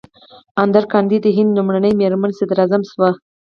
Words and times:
اندرا 0.63 0.89
ګاندي 0.91 1.17
د 1.21 1.27
هند 1.37 1.49
لومړۍ 1.57 1.93
میرمن 2.01 2.31
صدراعظم 2.39 2.81
شوه. 2.91 3.09